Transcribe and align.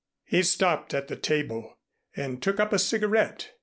He 0.25 0.41
stopped 0.41 0.95
at 0.95 1.09
the 1.09 1.15
table 1.15 1.77
and 2.15 2.41
took 2.41 2.59
up 2.59 2.73
a 2.73 2.79
cigarette. 2.79 3.51